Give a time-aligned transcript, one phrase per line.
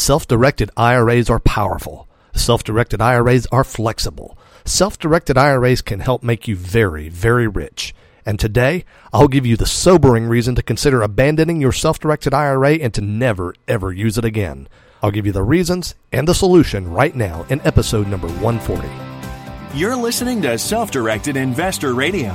[0.00, 2.08] Self-directed IRAs are powerful.
[2.34, 4.38] Self-directed IRAs are flexible.
[4.64, 7.94] Self-directed IRAs can help make you very, very rich.
[8.24, 12.94] And today, I'll give you the sobering reason to consider abandoning your self-directed IRA and
[12.94, 14.68] to never, ever use it again.
[15.02, 18.88] I'll give you the reasons and the solution right now in episode number 140.
[19.78, 22.34] You're listening to Self Directed Investor Radio,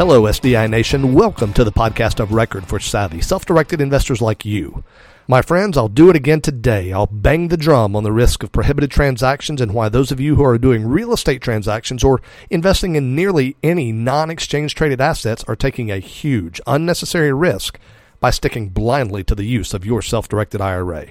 [0.00, 1.12] Hello, SDI Nation.
[1.12, 4.82] Welcome to the podcast of record for savvy, self directed investors like you.
[5.28, 6.90] My friends, I'll do it again today.
[6.90, 10.36] I'll bang the drum on the risk of prohibited transactions and why those of you
[10.36, 15.44] who are doing real estate transactions or investing in nearly any non exchange traded assets
[15.46, 17.78] are taking a huge, unnecessary risk
[18.20, 21.08] by sticking blindly to the use of your self directed IRA.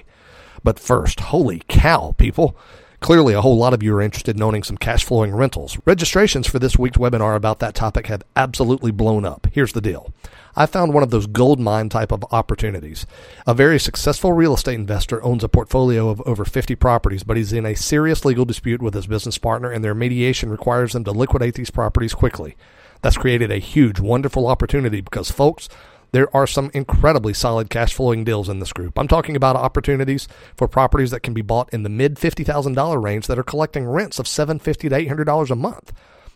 [0.64, 2.56] But first, holy cow, people.
[3.00, 5.78] Clearly, a whole lot of you are interested in owning some cash flowing rentals.
[5.86, 9.46] Registrations for this week's webinar about that topic have absolutely blown up.
[9.52, 10.12] Here's the deal.
[10.54, 13.06] I found one of those gold mine type of opportunities.
[13.46, 17.54] A very successful real estate investor owns a portfolio of over 50 properties, but he's
[17.54, 21.10] in a serious legal dispute with his business partner, and their mediation requires them to
[21.10, 22.54] liquidate these properties quickly.
[23.00, 25.70] That's created a huge, wonderful opportunity because, folks,
[26.12, 28.98] there are some incredibly solid cash flowing deals in this group.
[28.98, 33.26] I'm talking about opportunities for properties that can be bought in the mid $50,000 range
[33.26, 35.92] that are collecting rents of 750 to $800 a month.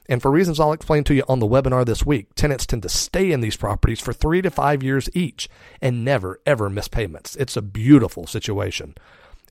[0.07, 2.89] And for reasons I'll explain to you on the webinar this week, tenants tend to
[2.89, 5.49] stay in these properties for three to five years each
[5.81, 7.37] and never, ever miss payments.
[7.37, 8.95] It's a beautiful situation.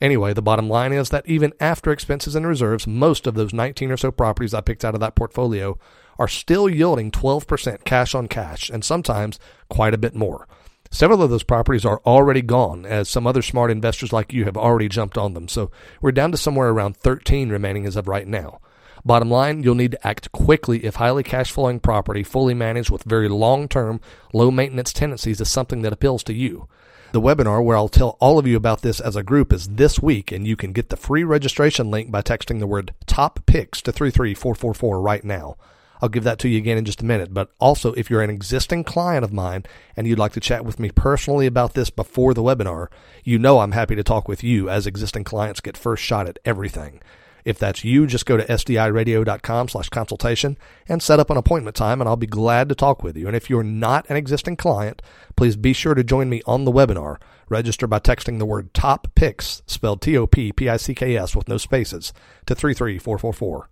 [0.03, 3.89] Anyway, the bottom line is that even after expenses and reserves, most of those 19
[3.89, 5.79] or so properties I picked out of that portfolio
[6.19, 10.45] are still yielding 12% cash on cash, and sometimes quite a bit more.
[10.91, 14.57] Several of those properties are already gone, as some other smart investors like you have
[14.57, 15.47] already jumped on them.
[15.47, 15.71] So
[16.01, 18.59] we're down to somewhere around 13 remaining as of right now.
[19.05, 23.03] Bottom line, you'll need to act quickly if highly cash flowing property, fully managed with
[23.03, 24.01] very long term,
[24.33, 26.67] low maintenance tenancies, is something that appeals to you.
[27.13, 29.99] The webinar where I'll tell all of you about this as a group is this
[29.99, 33.83] week, and you can get the free registration link by texting the word top picks
[33.83, 35.55] to 33444 right now.
[36.01, 37.31] I'll give that to you again in just a minute.
[37.31, 39.63] But also, if you're an existing client of mine
[39.95, 42.87] and you'd like to chat with me personally about this before the webinar,
[43.23, 46.39] you know I'm happy to talk with you as existing clients get first shot at
[46.43, 46.99] everything.
[47.45, 52.01] If that's you, just go to sdiradio.com slash consultation and set up an appointment time
[52.01, 53.27] and I'll be glad to talk with you.
[53.27, 55.01] And if you're not an existing client,
[55.35, 57.17] please be sure to join me on the webinar.
[57.49, 62.13] Register by texting the word top picks, spelled T-O-P-P-I-C-K-S with no spaces,
[62.45, 63.69] to 33444.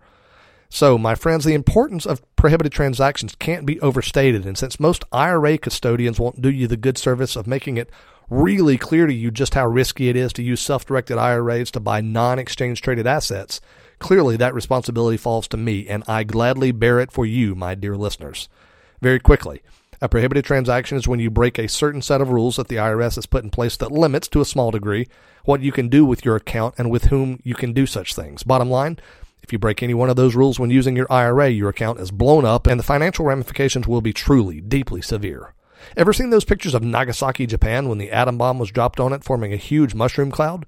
[0.73, 4.45] So, my friends, the importance of prohibited transactions can't be overstated.
[4.45, 7.89] And since most IRA custodians won't do you the good service of making it
[8.31, 11.79] really clear to you just how risky it is to use self directed IRAs to
[11.79, 13.61] buy non exchange traded assets,
[13.99, 17.95] clearly that responsibility falls to me, and I gladly bear it for you, my dear
[17.95, 18.49] listeners.
[19.01, 19.61] Very quickly.
[20.03, 23.15] A prohibited transaction is when you break a certain set of rules that the IRS
[23.15, 25.07] has put in place that limits, to a small degree,
[25.45, 28.41] what you can do with your account and with whom you can do such things.
[28.41, 28.97] Bottom line,
[29.43, 32.09] if you break any one of those rules when using your IRA, your account is
[32.09, 35.53] blown up and the financial ramifications will be truly, deeply severe.
[35.97, 39.23] Ever seen those pictures of Nagasaki, Japan when the atom bomb was dropped on it,
[39.23, 40.65] forming a huge mushroom cloud?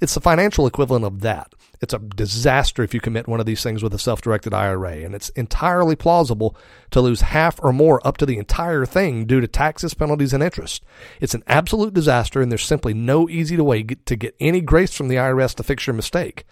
[0.00, 1.54] It's the financial equivalent of that.
[1.80, 4.98] It's a disaster if you commit one of these things with a self directed IRA,
[4.98, 6.56] and it's entirely plausible
[6.90, 10.42] to lose half or more up to the entire thing due to taxes, penalties, and
[10.42, 10.84] interest.
[11.20, 15.08] It's an absolute disaster, and there's simply no easy way to get any grace from
[15.08, 16.44] the IRS to fix your mistake.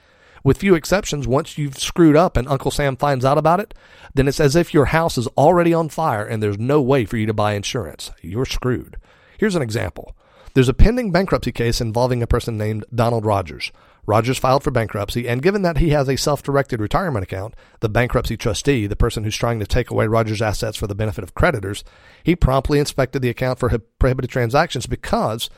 [0.44, 3.72] With few exceptions, once you've screwed up and Uncle Sam finds out about it,
[4.12, 7.16] then it's as if your house is already on fire and there's no way for
[7.16, 8.10] you to buy insurance.
[8.20, 8.98] You're screwed.
[9.38, 10.14] Here's an example.
[10.52, 13.72] There's a pending bankruptcy case involving a person named Donald Rogers.
[14.06, 17.88] Rogers filed for bankruptcy, and given that he has a self directed retirement account, the
[17.88, 21.34] bankruptcy trustee, the person who's trying to take away Rogers' assets for the benefit of
[21.34, 21.84] creditors,
[22.22, 25.48] he promptly inspected the account for prohibited transactions because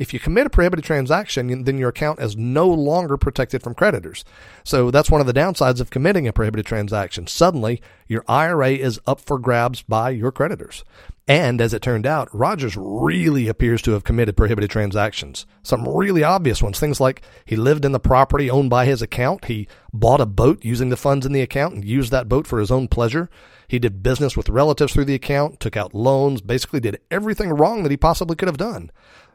[0.00, 4.24] if you commit a prohibited transaction, then your account is no longer protected from creditors.
[4.64, 7.26] So that's one of the downsides of committing a prohibited transaction.
[7.26, 10.84] Suddenly, your IRA is up for grabs by your creditors.
[11.28, 15.44] And as it turned out, Rogers really appears to have committed prohibited transactions.
[15.62, 16.80] Some really obvious ones.
[16.80, 19.44] Things like he lived in the property owned by his account.
[19.44, 22.58] He bought a boat using the funds in the account and used that boat for
[22.58, 23.28] his own pleasure.
[23.68, 27.82] He did business with relatives through the account, took out loans, basically did everything wrong
[27.82, 28.90] that he possibly could have done.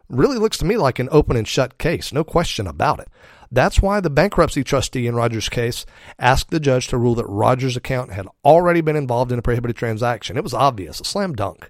[0.10, 3.08] Really looks to me like an open and shut case, no question about it.
[3.52, 5.86] That's why the bankruptcy trustee in Rogers' case
[6.20, 9.76] asked the judge to rule that Rogers' account had already been involved in a prohibited
[9.76, 10.38] transaction.
[10.38, 11.70] It was obvious, a slam dunk.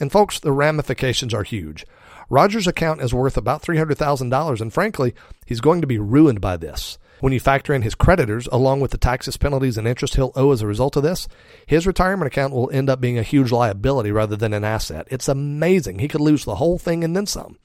[0.00, 1.86] And folks, the ramifications are huge.
[2.28, 5.14] Rogers' account is worth about $300,000, and frankly,
[5.46, 6.98] he's going to be ruined by this.
[7.22, 10.50] When you factor in his creditors, along with the taxes, penalties, and interest he'll owe
[10.50, 11.28] as a result of this,
[11.68, 15.06] his retirement account will end up being a huge liability rather than an asset.
[15.08, 16.00] It's amazing.
[16.00, 17.60] He could lose the whole thing and then some.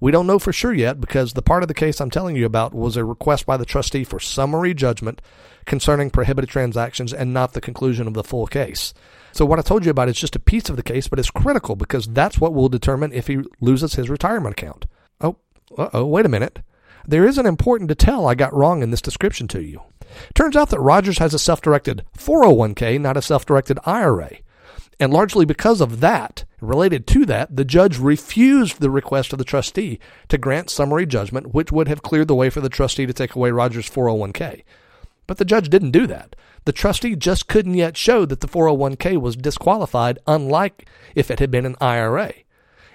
[0.00, 2.46] We don't know for sure yet because the part of the case I'm telling you
[2.46, 5.20] about was a request by the trustee for summary judgment
[5.66, 8.94] concerning prohibited transactions and not the conclusion of the full case.
[9.32, 11.30] So what I told you about is just a piece of the case, but it's
[11.30, 14.86] critical because that's what will determine if he loses his retirement account.
[15.20, 15.36] Oh,
[15.76, 16.60] oh, wait a minute.
[17.06, 19.82] There is an important detail I got wrong in this description to you.
[20.34, 24.38] Turns out that Rogers has a self-directed 401k, not a self-directed IRA.
[25.00, 29.44] And largely because of that, related to that, the judge refused the request of the
[29.44, 33.12] trustee to grant summary judgment, which would have cleared the way for the trustee to
[33.12, 34.62] take away Rogers' 401k.
[35.26, 36.36] But the judge didn't do that.
[36.64, 41.50] The trustee just couldn't yet show that the 401k was disqualified, unlike if it had
[41.50, 42.32] been an IRA.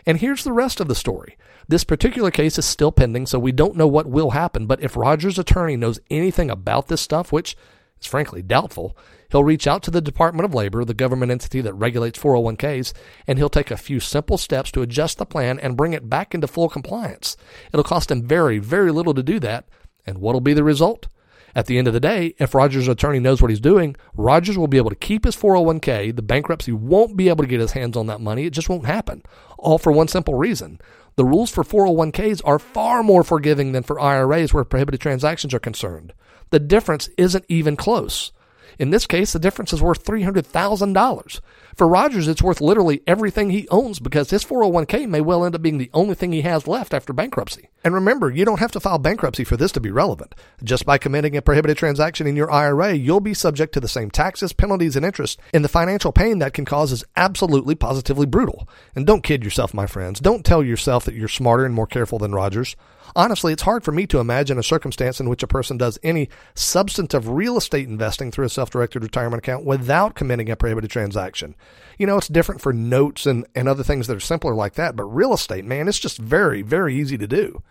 [0.06, 1.36] And here's the rest of the story.
[1.69, 4.67] This particular case is still pending, so we don't know what will happen.
[4.67, 7.57] But if Rogers' attorney knows anything about this stuff, which
[7.99, 8.95] is frankly doubtful,
[9.31, 12.93] he'll reach out to the Department of Labor, the government entity that regulates 401ks,
[13.27, 16.33] and he'll take a few simple steps to adjust the plan and bring it back
[16.33, 17.35] into full compliance.
[17.73, 19.67] It'll cost him very, very little to do that.
[20.05, 21.09] And what'll be the result?
[21.53, 24.67] At the end of the day, if Rogers' attorney knows what he's doing, Rogers will
[24.67, 26.15] be able to keep his 401k.
[26.15, 28.45] The bankruptcy won't be able to get his hands on that money.
[28.45, 29.23] It just won't happen.
[29.57, 30.79] All for one simple reason.
[31.17, 35.59] The rules for 401ks are far more forgiving than for IRAs where prohibited transactions are
[35.59, 36.13] concerned.
[36.51, 38.31] The difference isn't even close.
[38.79, 41.39] In this case, the difference is worth $300,000.
[41.75, 45.61] For Rogers, it's worth literally everything he owns because his 401k may well end up
[45.61, 47.69] being the only thing he has left after bankruptcy.
[47.83, 50.35] And remember, you don't have to file bankruptcy for this to be relevant.
[50.63, 54.09] Just by committing a prohibited transaction in your IRA, you'll be subject to the same
[54.09, 58.67] taxes, penalties, and interest, and the financial pain that can cause is absolutely positively brutal.
[58.95, 60.19] And don't kid yourself, my friends.
[60.19, 62.75] Don't tell yourself that you're smarter and more careful than Rogers.
[63.15, 66.30] Honestly, it's hard for me to imagine a circumstance in which a person does any
[66.56, 71.56] substantive real estate investing through a self directed retirement account without committing a prohibited transaction.
[71.98, 74.95] You know, it's different for notes and, and other things that are simpler like that,
[74.95, 77.63] but real estate, man, it's just very, very easy to do.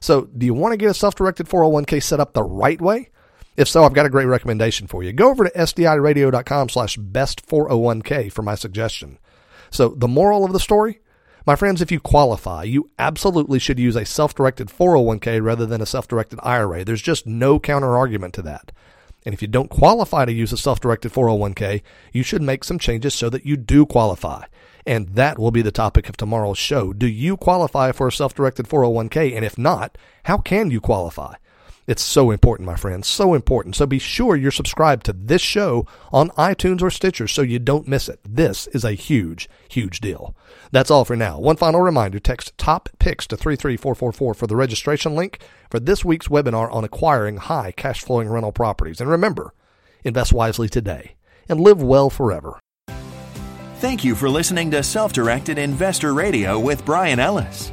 [0.00, 3.10] So, do you want to get a self directed 401k set up the right way?
[3.56, 5.12] If so, I've got a great recommendation for you.
[5.12, 9.18] Go over to sdiradio.com slash best401k for my suggestion.
[9.70, 11.00] So, the moral of the story
[11.46, 15.80] my friends, if you qualify, you absolutely should use a self directed 401k rather than
[15.80, 16.84] a self directed IRA.
[16.84, 18.72] There's just no counter argument to that.
[19.24, 21.82] And if you don't qualify to use a self directed 401k,
[22.12, 24.44] you should make some changes so that you do qualify.
[24.86, 26.92] And that will be the topic of tomorrow's show.
[26.92, 29.36] Do you qualify for a self directed 401k?
[29.36, 31.34] And if not, how can you qualify?
[31.88, 33.74] It's so important, my friends, so important.
[33.74, 37.88] So be sure you're subscribed to this show on iTunes or Stitcher so you don't
[37.88, 38.20] miss it.
[38.28, 40.36] This is a huge, huge deal.
[40.70, 41.38] That's all for now.
[41.38, 45.40] One final reminder text top picks to 33444 for the registration link
[45.70, 49.00] for this week's webinar on acquiring high cash flowing rental properties.
[49.00, 49.54] And remember,
[50.04, 51.14] invest wisely today
[51.48, 52.60] and live well forever.
[53.76, 57.72] Thank you for listening to Self Directed Investor Radio with Brian Ellis.